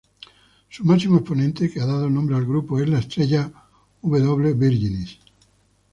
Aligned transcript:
Su 0.67 0.83
máximo 0.83 1.17
exponente, 1.19 1.69
que 1.71 1.79
ha 1.79 1.85
dado 1.85 2.09
nombre 2.09 2.35
al 2.35 2.47
grupo, 2.47 2.79
es 2.79 2.89
la 2.89 2.97
estrella 2.97 3.51
W 4.01 4.53
Virginis. 4.55 5.19